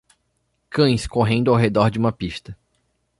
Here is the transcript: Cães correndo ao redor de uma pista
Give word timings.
Cães 0.67 1.05
correndo 1.05 1.51
ao 1.51 1.57
redor 1.57 1.91
de 1.91 1.99
uma 1.99 2.11
pista 2.11 2.57